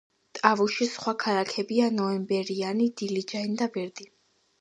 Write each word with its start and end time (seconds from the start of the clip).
ტავუშის 0.37 0.93
სხვა 0.93 1.11
ქალაქებია: 1.23 1.89
ნოემბერიანი, 1.97 2.87
დილიჯანი 3.03 3.61
და 3.61 3.69
ბერდი. 3.77 4.09